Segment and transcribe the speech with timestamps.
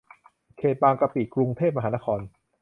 [0.57, 2.19] เขตบางกะปิ กรุงเทพมหานคร